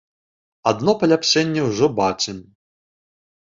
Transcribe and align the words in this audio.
Адно 0.71 0.95
паляпшэнне 1.03 1.61
ўжо 1.69 1.85
бачым. 2.01 2.43